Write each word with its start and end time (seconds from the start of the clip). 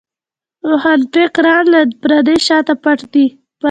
روښانفکران 0.69 1.63
له 1.73 1.79
پردې 2.01 2.35
شاته 2.47 2.73
پټ 2.83 2.99
دي. 3.13 3.25